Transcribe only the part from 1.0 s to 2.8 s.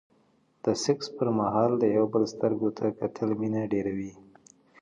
پر مهال د يو بل سترګو